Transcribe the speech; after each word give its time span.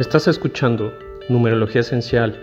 Estás 0.00 0.26
escuchando 0.26 0.92
Numerología 1.28 1.82
Esencial 1.82 2.36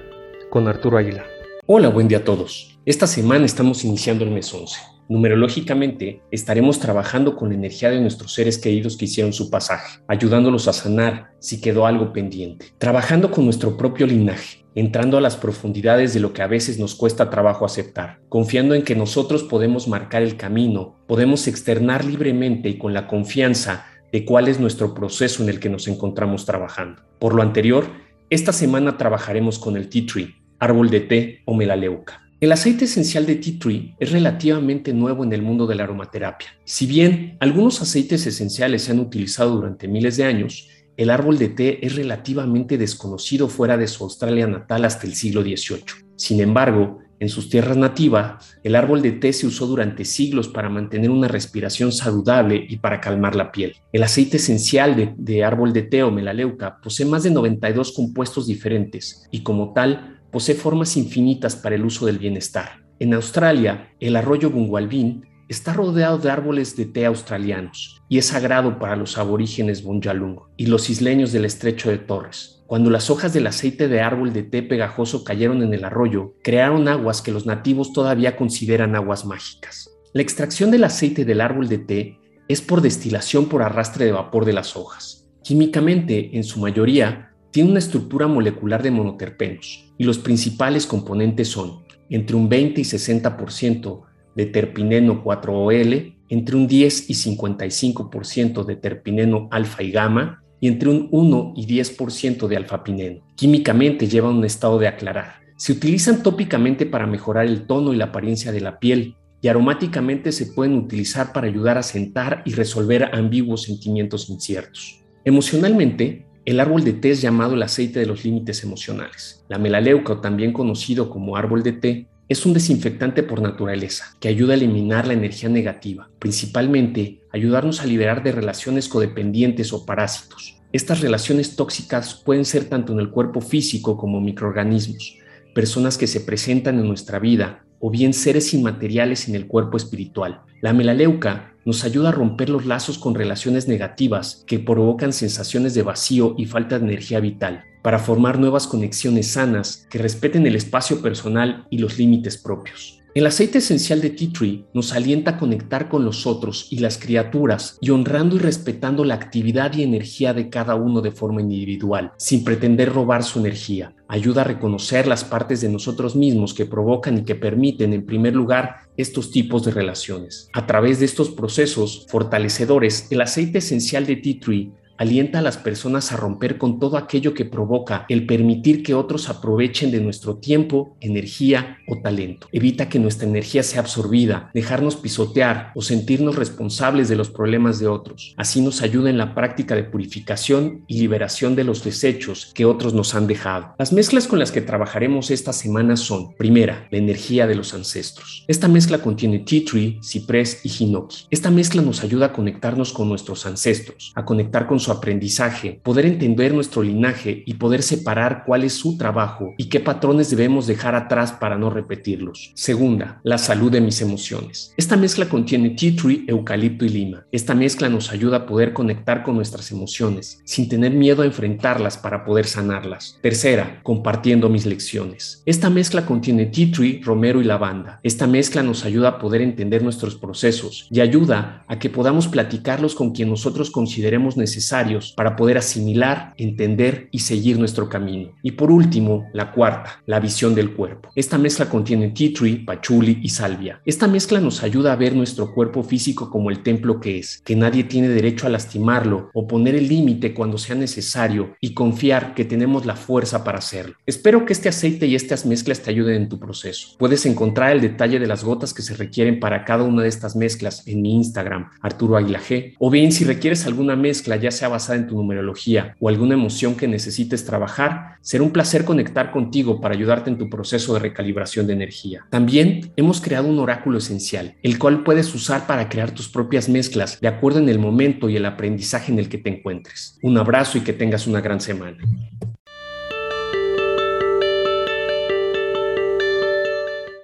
con 0.50 0.69
Arturo 0.69 0.98
Águila. 0.98 1.25
Hola, 1.66 1.89
buen 1.89 2.08
día 2.08 2.20
a 2.20 2.24
todos. 2.24 2.79
Esta 2.85 3.08
semana 3.08 3.46
estamos 3.46 3.83
iniciando 3.83 4.24
el 4.24 4.31
mes 4.31 4.54
11. 4.54 4.79
Numerológicamente, 5.09 6.22
estaremos 6.32 6.79
trabajando 6.79 7.35
con 7.35 7.50
la 7.50 7.56
energía 7.56 7.92
de 7.92 8.00
nuestros 8.00 8.34
seres 8.34 8.57
queridos 8.57 8.95
que 8.95 9.04
hicieron 9.04 9.34
su 9.34 9.50
pasaje, 9.50 10.00
ayudándolos 10.07 10.70
a 10.70 10.73
sanar 10.73 11.32
si 11.39 11.59
quedó 11.59 11.86
algo 11.86 12.14
pendiente, 12.14 12.68
trabajando 12.77 13.32
con 13.32 13.43
nuestro 13.43 13.75
propio 13.75 14.07
linaje, 14.07 14.63
entrando 14.73 15.18
a 15.18 15.21
las 15.21 15.36
profundidades 15.36 16.13
de 16.13 16.21
lo 16.21 16.31
que 16.31 16.43
a 16.43 16.47
veces 16.47 16.79
nos 16.79 16.95
cuesta 16.95 17.29
trabajo 17.29 17.65
aceptar, 17.65 18.21
confiando 18.29 18.75
en 18.75 18.83
que 18.83 18.95
nosotros 18.95 19.43
podemos 19.43 19.89
marcar 19.89 20.21
el 20.21 20.38
camino, 20.38 21.02
podemos 21.05 21.45
externar 21.49 22.05
libremente 22.05 22.70
y 22.70 22.77
con 22.77 22.93
la 22.93 23.07
confianza 23.07 23.88
de 24.12 24.25
cuál 24.25 24.48
es 24.48 24.59
nuestro 24.59 24.93
proceso 24.93 25.43
en 25.43 25.50
el 25.50 25.59
que 25.59 25.70
nos 25.70 25.88
encontramos 25.88 26.46
trabajando. 26.46 27.02
Por 27.20 27.34
lo 27.34 27.41
anterior, 27.41 27.86
esta 28.30 28.54
semana 28.54 28.98
trabajaremos 28.98 29.60
con 29.60 29.78
el 29.78 29.89
tea 29.89 30.06
tree, 30.06 30.36
árbol 30.60 30.89
de 30.89 31.02
té 31.02 31.42
o 31.46 31.54
melaleuca. 31.54 32.22
El 32.40 32.52
aceite 32.52 32.86
esencial 32.86 33.26
de 33.26 33.36
tea 33.36 33.60
tree 33.60 33.96
es 34.00 34.12
relativamente 34.12 34.94
nuevo 34.94 35.24
en 35.24 35.32
el 35.34 35.42
mundo 35.42 35.68
de 35.68 35.76
la 35.76 35.84
aromaterapia. 35.84 36.50
Si 36.66 36.88
bien 36.88 37.38
algunos 37.40 37.82
aceites 37.82 38.26
esenciales 38.26 38.84
se 38.84 38.92
han 38.92 39.00
utilizado 39.00 39.55
durante 39.55 39.88
miles 39.88 40.18
de 40.18 40.24
años, 40.24 40.68
el 40.98 41.10
árbol 41.10 41.38
de 41.38 41.50
té 41.50 41.86
es 41.86 41.96
relativamente 41.96 42.78
desconocido 42.78 43.48
fuera 43.48 43.78
de 43.78 43.88
su 43.88 44.04
Australia 44.04 44.48
natal 44.48 44.86
hasta 44.86 45.08
el 45.08 45.14
siglo 45.14 45.41
XVIII. 45.41 45.84
Sin 46.16 46.41
embargo, 46.41 47.00
en 47.22 47.30
sus 47.30 47.50
tierras 47.50 47.78
nativas, 47.78 48.58
el 48.64 48.76
árbol 48.76 49.04
de 49.04 49.12
té 49.12 49.32
se 49.32 49.46
usó 49.46 49.68
durante 49.68 50.06
siglos 50.06 50.48
para 50.48 50.70
mantener 50.70 51.12
una 51.12 51.28
respiración 51.28 51.92
saludable 51.92 52.66
y 52.68 52.78
para 52.78 53.00
calmar 53.00 53.36
la 53.36 53.52
piel. 53.52 53.76
El 53.94 54.02
aceite 54.02 54.38
esencial 54.38 55.16
de, 55.16 55.44
árbol 55.44 55.72
de 55.72 55.84
té 55.84 56.02
o 56.02 56.10
melaleuca 56.10 56.80
posee 56.82 57.06
más 57.06 57.22
de 57.22 57.30
92 57.30 57.92
compuestos 57.92 58.48
diferentes 58.48 59.28
y 59.30 59.44
como 59.44 59.72
tal 59.72 60.20
posee 60.32 60.56
formas 60.56 60.98
infinitas 60.98 61.55
para 61.55 61.76
el 61.76 61.86
uso 61.86 62.08
del 62.08 62.18
bienestar. 62.18 62.82
En 62.98 63.13
Australia, 63.13 63.94
el 64.00 64.16
arroyo 64.16 64.50
Bungualbin 64.50 65.23
está 65.47 65.73
rodeado 65.73 66.17
de 66.17 66.31
árboles 66.31 66.75
de 66.75 66.85
té 66.85 67.06
australianos 67.06 68.02
y 68.09 68.17
es 68.17 68.25
sagrado 68.25 68.80
para 68.80 68.95
los 68.95 69.19
aborígenes 69.19 69.83
Bunjalung 69.83 70.39
y 70.58 70.66
los 70.66 70.89
isleños 70.89 71.31
del 71.31 71.45
estrecho 71.45 71.91
de 71.91 72.00
Torres. 72.00 72.60
Cuando 72.72 72.89
las 72.89 73.09
hojas 73.09 73.33
del 73.33 73.47
aceite 73.47 73.89
de 73.89 74.00
árbol 74.00 74.31
de 74.31 74.44
té 74.44 74.64
pegajoso 74.64 75.25
cayeron 75.25 75.61
en 75.61 75.73
el 75.73 75.83
arroyo, 75.83 76.36
crearon 76.41 76.88
aguas 76.88 77.22
que 77.22 77.33
los 77.33 77.45
nativos 77.45 77.91
todavía 77.91 78.38
consideran 78.38 78.95
aguas 78.95 79.25
mágicas. 79.25 79.91
La 80.13 80.22
extracción 80.22 80.72
del 80.72 80.86
aceite 80.86 81.25
del 81.25 81.41
árbol 81.41 81.67
de 81.67 81.80
té 81.80 82.19
es 82.47 82.61
por 82.61 82.80
destilación 82.80 83.50
por 83.50 83.61
arrastre 83.61 84.05
de 84.05 84.13
vapor 84.13 84.45
de 84.45 84.53
las 84.53 84.78
hojas. 84.78 85.28
Químicamente, 85.44 86.30
en 86.31 86.45
su 86.45 86.61
mayoría, 86.61 87.33
tiene 87.52 87.72
una 87.72 87.80
estructura 87.80 88.28
molecular 88.28 88.81
de 88.81 88.91
monoterpenos 88.91 89.94
y 89.97 90.06
los 90.06 90.17
principales 90.17 90.85
componentes 90.85 91.50
son 91.50 91.83
entre 92.09 92.38
un 92.38 92.47
20 92.47 92.80
y 92.80 92.85
60% 92.85 94.02
de 94.38 94.45
terpineno 94.45 95.25
4-OL, 95.25 96.16
entre 96.30 96.56
un 96.56 96.67
10 96.67 97.09
y 97.09 97.16
55% 97.16 98.63
de 98.63 98.75
terpineno 98.78 99.50
alfa 99.52 99.83
y 99.83 99.91
gamma 99.91 100.41
y 100.61 100.69
entre 100.69 100.89
un 100.89 101.09
1 101.11 101.53
y 101.57 101.67
10% 101.67 102.47
de 102.47 102.55
alfapineno. 102.55 103.21
Químicamente 103.35 104.07
llevan 104.07 104.35
un 104.35 104.45
estado 104.45 104.79
de 104.79 104.87
aclarar. 104.87 105.41
Se 105.57 105.73
utilizan 105.73 106.23
tópicamente 106.23 106.85
para 106.85 107.05
mejorar 107.05 107.45
el 107.47 107.67
tono 107.67 107.93
y 107.93 107.97
la 107.97 108.05
apariencia 108.05 108.53
de 108.53 108.61
la 108.61 108.79
piel 108.79 109.15
y 109.41 109.47
aromáticamente 109.47 110.31
se 110.31 110.45
pueden 110.45 110.75
utilizar 110.75 111.33
para 111.33 111.47
ayudar 111.47 111.77
a 111.77 111.83
sentar 111.83 112.43
y 112.45 112.53
resolver 112.53 113.09
ambiguos 113.13 113.63
sentimientos 113.63 114.29
inciertos. 114.29 115.01
Emocionalmente, 115.25 116.25
el 116.45 116.59
árbol 116.59 116.83
de 116.83 116.93
té 116.93 117.11
es 117.11 117.21
llamado 117.21 117.55
el 117.55 117.63
aceite 117.63 117.99
de 117.99 118.05
los 118.05 118.23
límites 118.23 118.63
emocionales. 118.63 119.43
La 119.49 119.57
melaleuca, 119.57 120.13
o 120.13 120.21
también 120.21 120.53
conocido 120.53 121.09
como 121.09 121.37
árbol 121.37 121.63
de 121.63 121.73
té, 121.73 122.07
es 122.31 122.45
un 122.45 122.53
desinfectante 122.53 123.23
por 123.23 123.41
naturaleza 123.41 124.15
que 124.21 124.29
ayuda 124.29 124.53
a 124.53 124.55
eliminar 124.55 125.06
la 125.06 125.11
energía 125.11 125.50
negativa, 125.50 126.09
principalmente 126.17 127.19
ayudarnos 127.33 127.81
a 127.81 127.85
liberar 127.85 128.23
de 128.23 128.31
relaciones 128.31 128.88
codependientes 128.88 129.73
o 129.73 129.85
parásitos. 129.85 130.57
Estas 130.72 131.01
relaciones 131.01 131.57
tóxicas 131.57 132.13
pueden 132.13 132.45
ser 132.45 132.69
tanto 132.69 132.94
en 132.94 133.01
el 133.01 133.09
cuerpo 133.09 133.41
físico 133.41 133.97
como 133.97 134.22
microorganismos, 134.22 135.17
personas 135.53 135.97
que 135.97 136.07
se 136.07 136.22
presentan 136.22 136.79
en 136.79 136.88
nuestra 136.88 137.19
vida 137.19 137.66
o 137.81 137.90
bien 137.90 138.14
seres 138.14 138.53
inmateriales 138.53 139.28
en 139.28 139.36
el 139.36 139.47
cuerpo 139.47 139.75
espiritual. 139.75 140.42
La 140.62 140.72
melaleuca 140.72 141.53
nos 141.66 141.84
ayuda 141.84 142.09
a 142.09 142.14
romper 142.14 142.50
los 142.50 142.66
lazos 142.66 142.97
con 142.97 143.16
relaciones 143.16 143.68
negativas 143.68 144.44
que 144.47 144.59
provocan 144.59 145.12
sensaciones 145.12 145.74
de 145.74 145.84
vacío 145.84 146.36
y 146.38 146.46
falta 146.46 146.80
de 146.80 146.86
energía 146.86 147.19
vital, 147.19 147.66
para 147.81 148.00
formar 148.00 148.40
nuevas 148.40 148.68
conexiones 148.68 149.31
sanas 149.31 149.88
que 149.90 149.97
respeten 149.97 150.46
el 150.47 150.56
espacio 150.56 151.02
personal 151.02 151.66
y 151.69 151.80
los 151.80 151.97
límites 151.97 152.38
propios. 152.38 153.00
El 153.13 153.25
aceite 153.25 153.57
esencial 153.57 153.99
de 153.99 154.11
tea 154.11 154.29
tree 154.31 154.66
nos 154.73 154.94
alienta 154.94 155.31
a 155.31 155.38
conectar 155.38 155.89
con 155.89 156.05
los 156.05 156.25
otros 156.25 156.67
y 156.72 156.79
las 156.79 156.97
criaturas 156.97 157.77
y 157.81 157.89
honrando 157.89 158.38
y 158.38 158.39
respetando 158.39 159.03
la 159.03 159.16
actividad 159.16 159.73
y 159.73 159.83
energía 159.83 160.33
de 160.33 160.49
cada 160.49 160.75
uno 160.75 161.01
de 161.01 161.11
forma 161.11 161.41
individual, 161.41 162.13
sin 162.16 162.45
pretender 162.45 162.94
robar 162.94 163.23
su 163.23 163.39
energía. 163.39 163.94
Ayuda 164.07 164.41
a 164.41 164.45
reconocer 164.45 165.07
las 165.07 165.25
partes 165.25 165.59
de 165.59 165.67
nosotros 165.67 166.16
mismos 166.16 166.53
que 166.53 166.66
provocan 166.66 167.17
y 167.17 167.23
que 167.23 167.35
permiten, 167.35 167.91
en 167.91 168.05
primer 168.05 168.33
lugar, 168.33 168.77
estos 168.95 169.29
tipos 169.29 169.66
de 169.66 169.71
relaciones. 169.71 170.47
A 170.53 170.66
través 170.66 171.00
de 171.00 171.05
estos 171.05 171.31
procesos 171.31 172.05
fortalecedores, 172.09 173.07
el 173.11 173.19
aceite 173.19 173.57
esencial 173.57 174.05
de 174.05 174.16
tea 174.16 174.39
tree 174.39 174.71
alienta 175.01 175.39
a 175.39 175.41
las 175.41 175.57
personas 175.57 176.12
a 176.12 176.16
romper 176.16 176.59
con 176.59 176.79
todo 176.79 176.95
aquello 176.95 177.34
que 177.34 177.44
provoca 177.44 178.06
el 178.07 178.28
permitir 178.28 178.84
que 178.84 178.94
otros 178.94 179.29
aprovechen 179.29 179.89
de 179.89 180.00
nuestro 180.00 180.38
tiempo, 180.38 180.95
energía 181.01 181.79
o 181.88 181.97
talento. 182.03 182.47
Evita 182.51 182.88
que 182.88 183.00
nuestra 183.00 183.28
energía 183.28 183.63
sea 183.63 183.81
absorbida, 183.81 184.51
dejarnos 184.53 184.97
pisotear 184.97 185.72
o 185.73 185.81
sentirnos 185.81 186.35
responsables 186.35 187.09
de 187.09 187.16
los 187.16 187.31
problemas 187.31 187.79
de 187.79 187.88
otros. 187.88 188.35
Así 188.38 188.62
nos 188.62 188.84
ayuda 188.84 189.09
en 189.09 189.17
la 189.17 189.34
práctica 189.34 189.73
de 189.73 189.85
purificación 189.85 190.84
y 190.85 191.00
liberación 191.00 191.56
de 191.56 191.63
los 191.63 191.83
desechos 191.83 192.51
que 192.53 192.66
otros 192.66 192.94
nos 192.94 193.16
han 193.16 193.25
dejado. 193.25 193.73
Las 193.79 193.94
mezclas 193.94 194.28
con 194.28 194.38
las 194.38 194.51
que 194.51 194.62
trabajaremos 194.62 195.31
esta 195.31 195.51
semana 195.51 195.97
son, 195.97 196.35
primera, 196.35 196.88
la 196.91 197.00
energía 197.00 197.47
de 197.47 197.56
los 197.56 197.73
ancestros. 197.73 198.45
Esta 198.47 198.68
mezcla 198.68 199.00
contiene 199.00 199.39
tea 199.39 199.63
tree, 199.66 200.00
ciprés 200.03 200.63
y 200.63 200.69
hinoki. 200.69 201.25
Esta 201.31 201.50
mezcla 201.50 201.81
nos 201.81 202.03
ayuda 202.03 202.28
a 202.28 202.33
conectarnos 202.33 202.94
con 202.94 203.09
nuestros 203.09 203.47
ancestros, 203.47 204.12
a 204.13 204.23
conectar 204.25 204.68
con 204.68 204.79
su 204.79 204.91
aprendizaje, 204.91 205.79
poder 205.84 206.06
entender 206.06 206.53
nuestro 206.53 206.84
linaje 206.84 207.44
y 207.46 207.56
poder 207.56 207.84
separar 207.84 208.44
cuál 208.46 208.63
es 208.63 208.74
su 208.74 208.97
trabajo 208.97 209.53
y 209.57 209.69
qué 209.69 209.79
patrones 209.79 210.29
debemos 210.29 210.68
dejar 210.68 210.96
atrás 210.96 211.31
para 211.31 211.57
no 211.57 211.69
repetirlos. 211.69 212.52
Segunda, 212.56 213.19
la 213.24 213.38
salud 213.38 213.72
de 213.72 213.81
mis 213.81 214.01
emociones. 214.01 214.74
Esta 214.78 214.97
mezcla 214.97 215.28
contiene 215.28 215.72
tea 215.72 215.96
tree, 215.96 216.25
eucalipto 216.28 216.85
y 216.85 216.90
lima. 216.90 217.25
Esta 217.31 217.53
mezcla 217.53 217.90
nos 217.90 218.12
ayuda 218.12 218.38
a 218.38 218.46
poder 218.46 218.74
conectar 218.74 219.24
con 219.24 219.35
nuestras 219.35 219.72
emociones 219.72 220.41
sin 220.46 220.68
tener 220.69 220.91
miedo 220.91 221.22
a 221.22 221.25
enfrentarlas 221.25 221.97
para 221.97 222.24
poder 222.24 222.46
sanarlas. 222.46 223.18
Tercera, 223.22 223.80
compartiendo 223.84 224.50
mis 224.50 224.66
lecciones. 224.66 225.44
Esta 225.46 225.69
mezcla 225.69 226.06
contiene 226.06 226.47
tea 226.47 226.72
tree, 226.72 227.01
romero 227.03 227.41
y 227.41 227.44
lavanda. 227.44 228.00
Esta 228.03 228.28
mezcla 228.28 228.63
nos 228.63 228.85
ayuda 228.85 229.09
a 229.09 229.19
poder 229.19 229.41
entender 229.41 229.84
nuestros 229.84 230.16
procesos 230.16 230.88
y 230.90 231.00
ayuda 231.00 231.63
a 231.68 231.80
que 231.80 231.90
podamos 231.90 232.28
platicarlos 232.28 232.96
con 232.96 233.12
quien 233.12 233.30
nosotros 233.30 233.72
consideremos 233.72 234.38
necesario 234.38 234.70
para 235.15 235.35
poder 235.35 235.57
asimilar, 235.57 236.33
entender 236.37 237.09
y 237.11 237.19
seguir 237.19 237.59
nuestro 237.59 237.89
camino. 237.89 238.33
Y 238.41 238.51
por 238.51 238.71
último, 238.71 239.27
la 239.33 239.51
cuarta, 239.51 240.01
la 240.05 240.19
visión 240.19 240.55
del 240.55 240.73
cuerpo. 240.73 241.09
Esta 241.15 241.37
mezcla 241.37 241.67
contiene 241.67 242.09
tea 242.09 242.31
tree, 242.33 242.63
pachuli 242.65 243.19
y 243.21 243.29
salvia. 243.29 243.81
Esta 243.85 244.07
mezcla 244.07 244.39
nos 244.39 244.63
ayuda 244.63 244.93
a 244.93 244.95
ver 244.95 245.15
nuestro 245.15 245.53
cuerpo 245.53 245.83
físico 245.83 246.29
como 246.29 246.49
el 246.49 246.63
templo 246.63 246.99
que 246.99 247.19
es, 247.19 247.41
que 247.43 247.55
nadie 247.55 247.83
tiene 247.83 248.09
derecho 248.09 248.47
a 248.47 248.49
lastimarlo 248.49 249.29
o 249.33 249.47
poner 249.47 249.75
el 249.75 249.87
límite 249.87 250.33
cuando 250.33 250.57
sea 250.57 250.75
necesario 250.75 251.55
y 251.59 251.73
confiar 251.73 252.33
que 252.33 252.45
tenemos 252.45 252.85
la 252.85 252.95
fuerza 252.95 253.44
para 253.44 253.59
hacerlo. 253.59 253.95
Espero 254.06 254.45
que 254.45 254.53
este 254.53 254.69
aceite 254.69 255.06
y 255.07 255.15
estas 255.15 255.45
mezclas 255.45 255.81
te 255.81 255.89
ayuden 255.89 256.15
en 256.15 256.29
tu 256.29 256.39
proceso. 256.39 256.95
Puedes 256.97 257.25
encontrar 257.25 257.71
el 257.71 257.81
detalle 257.81 258.19
de 258.19 258.27
las 258.27 258.44
gotas 258.44 258.74
que 258.74 258.81
se 258.81 258.95
requieren 258.95 259.39
para 259.39 259.65
cada 259.65 259.83
una 259.83 260.03
de 260.03 260.09
estas 260.09 260.35
mezclas 260.35 260.88
en 260.88 261.01
mi 261.01 261.15
Instagram, 261.15 261.69
Arturo 261.81 262.17
Aguila 262.17 262.39
G, 262.39 262.75
o 262.79 262.89
bien 262.89 263.12
si 263.12 263.24
requieres 263.24 263.65
alguna 263.65 263.95
mezcla, 263.95 264.35
ya 264.35 264.51
sea 264.62 264.69
basada 264.69 265.00
en 265.00 265.08
tu 265.08 265.16
numerología 265.16 265.96
o 266.00 266.08
alguna 266.08 266.36
emoción 266.36 266.75
que 266.75 266.88
necesites 266.88 267.44
trabajar, 267.44 268.18
será 268.22 268.44
un 268.44 268.52
placer 268.52 268.86
conectar 268.86 269.31
contigo 269.31 269.81
para 269.81 269.96
ayudarte 269.96 270.30
en 270.30 270.38
tu 270.38 270.52
proceso 270.52 270.94
de 270.94 271.00
recalibración 271.00 271.66
de 271.66 271.74
energía. 271.74 272.28
También 272.30 272.92
hemos 272.96 273.22
creado 273.22 273.48
un 273.48 273.58
oráculo 273.58 273.98
esencial, 273.98 274.58
el 274.62 274.78
cual 274.78 275.04
puedes 275.04 275.34
usar 275.34 275.66
para 275.66 275.90
crear 275.90 276.12
tus 276.12 276.30
propias 276.30 276.69
mezclas 276.69 277.19
de 277.19 277.28
acuerdo 277.28 277.58
en 277.58 277.69
el 277.69 277.80
momento 277.80 278.30
y 278.30 278.36
el 278.36 278.46
aprendizaje 278.46 279.12
en 279.12 279.18
el 279.18 279.30
que 279.30 279.40
te 279.40 279.50
encuentres. 279.50 280.19
Un 280.22 280.38
abrazo 280.38 280.78
y 280.78 280.81
que 280.81 280.94
tengas 280.94 281.25
una 281.25 281.42
gran 281.42 281.60
semana. 281.60 281.98